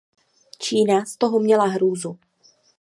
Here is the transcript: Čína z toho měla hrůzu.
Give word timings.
Čína 0.59 1.05
z 1.05 1.15
toho 1.17 1.39
měla 1.39 1.65
hrůzu. 1.65 2.19